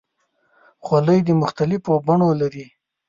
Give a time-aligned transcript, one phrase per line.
[0.85, 2.65] خولۍ د مختلفو بڼو لري.